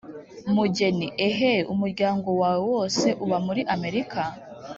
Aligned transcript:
mugeni: 0.55 1.07
eeeh! 1.27 1.59
umuryango 1.73 2.29
wawe 2.41 2.63
wose 2.73 3.07
uba 3.23 3.37
muri 3.45 3.61
amerika? 3.75 4.21